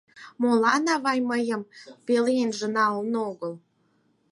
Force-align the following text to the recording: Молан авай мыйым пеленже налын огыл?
Молан 0.41 0.85
авай 0.95 1.19
мыйым 1.29 1.61
пеленже 2.05 2.67
налын 2.77 3.11
огыл? 3.29 3.53